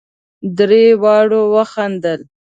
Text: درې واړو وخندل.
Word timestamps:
درې 0.57 0.83
واړو 1.01 1.41
وخندل. 1.53 2.21